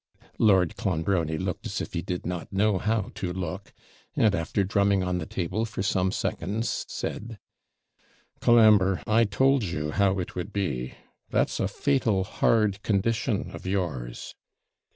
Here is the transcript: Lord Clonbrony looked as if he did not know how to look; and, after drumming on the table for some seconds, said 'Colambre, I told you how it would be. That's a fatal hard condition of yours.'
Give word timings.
Lord 0.39 0.77
Clonbrony 0.77 1.37
looked 1.37 1.67
as 1.67 1.79
if 1.79 1.93
he 1.93 2.01
did 2.01 2.25
not 2.25 2.51
know 2.51 2.79
how 2.79 3.11
to 3.13 3.31
look; 3.31 3.71
and, 4.15 4.33
after 4.33 4.63
drumming 4.63 5.03
on 5.03 5.19
the 5.19 5.27
table 5.27 5.63
for 5.63 5.83
some 5.83 6.11
seconds, 6.11 6.85
said 6.89 7.37
'Colambre, 8.39 9.03
I 9.05 9.25
told 9.25 9.61
you 9.61 9.91
how 9.91 10.17
it 10.17 10.33
would 10.33 10.51
be. 10.51 10.95
That's 11.29 11.59
a 11.59 11.67
fatal 11.67 12.23
hard 12.23 12.81
condition 12.81 13.51
of 13.51 13.67
yours.' 13.67 14.33